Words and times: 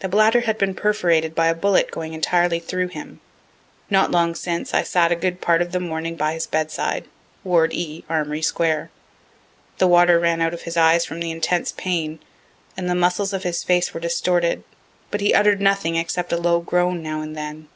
The 0.00 0.08
bladder 0.08 0.40
had 0.40 0.58
been 0.58 0.74
perforated 0.74 1.32
by 1.32 1.46
a 1.46 1.54
bullet 1.54 1.92
going 1.92 2.12
entirely 2.12 2.58
through 2.58 2.88
him. 2.88 3.20
Not 3.88 4.10
long 4.10 4.34
since 4.34 4.74
I 4.74 4.82
sat 4.82 5.12
a 5.12 5.14
good 5.14 5.40
part 5.40 5.62
of 5.62 5.70
the 5.70 5.78
morning 5.78 6.16
by 6.16 6.32
his 6.34 6.48
bedside, 6.48 7.06
ward 7.44 7.72
E, 7.72 8.04
Armory 8.10 8.42
square. 8.42 8.90
The 9.78 9.86
water 9.86 10.18
ran 10.18 10.40
out 10.40 10.54
of 10.54 10.62
his 10.62 10.76
eyes 10.76 11.04
from 11.04 11.20
the 11.20 11.30
intense 11.30 11.70
pain, 11.70 12.18
and 12.76 12.90
the 12.90 12.96
muscles 12.96 13.32
of 13.32 13.44
his 13.44 13.62
face 13.62 13.94
were 13.94 14.00
distorted, 14.00 14.64
but 15.12 15.20
he 15.20 15.32
utter'd 15.32 15.60
nothing 15.60 15.94
except 15.94 16.32
a 16.32 16.36
low 16.36 16.58
groan 16.58 17.00
now 17.00 17.20
and 17.20 17.36
then. 17.36 17.68